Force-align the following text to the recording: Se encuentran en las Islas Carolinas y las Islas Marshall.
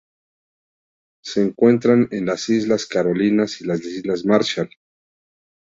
Se 1.23 1.43
encuentran 1.43 2.07
en 2.09 2.25
las 2.25 2.49
Islas 2.49 2.87
Carolinas 2.87 3.61
y 3.61 3.65
las 3.65 3.85
Islas 3.85 4.25
Marshall. 4.25 4.67